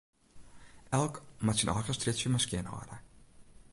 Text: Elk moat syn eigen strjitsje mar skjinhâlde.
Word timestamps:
Elk 0.99 1.19
moat 1.47 1.59
syn 1.59 1.71
eigen 1.73 1.97
strjitsje 1.97 2.29
mar 2.31 2.43
skjinhâlde. 2.45 2.95